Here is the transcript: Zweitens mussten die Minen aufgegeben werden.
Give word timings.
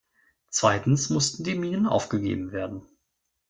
Zweitens 0.49 1.11
mussten 1.11 1.43
die 1.43 1.53
Minen 1.53 1.85
aufgegeben 1.85 2.51
werden. 2.51 2.81